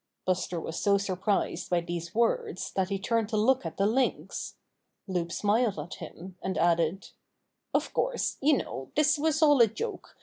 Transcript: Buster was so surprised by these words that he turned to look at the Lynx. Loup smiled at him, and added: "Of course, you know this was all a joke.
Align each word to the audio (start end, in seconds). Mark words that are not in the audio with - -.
Buster 0.25 0.59
was 0.59 0.81
so 0.81 0.97
surprised 0.97 1.69
by 1.69 1.79
these 1.81 2.15
words 2.15 2.71
that 2.71 2.89
he 2.89 2.97
turned 2.97 3.29
to 3.29 3.37
look 3.37 3.67
at 3.67 3.77
the 3.77 3.85
Lynx. 3.85 4.55
Loup 5.07 5.31
smiled 5.31 5.77
at 5.77 5.93
him, 5.93 6.39
and 6.41 6.57
added: 6.57 7.09
"Of 7.71 7.93
course, 7.93 8.37
you 8.41 8.57
know 8.57 8.89
this 8.95 9.19
was 9.19 9.43
all 9.43 9.61
a 9.61 9.67
joke. 9.67 10.17